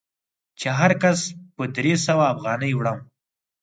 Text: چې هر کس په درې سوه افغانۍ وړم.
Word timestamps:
چې 0.59 0.67
هر 0.79 0.91
کس 1.03 1.19
په 1.55 1.63
درې 1.75 1.93
سوه 2.05 2.23
افغانۍ 2.33 2.71
وړم. 2.75 2.99